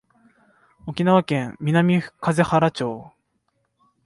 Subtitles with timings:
[0.87, 3.11] 沖縄県南風原町